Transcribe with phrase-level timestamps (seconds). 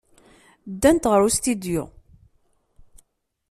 [0.71, 1.83] Ddant ɣer ustidyu.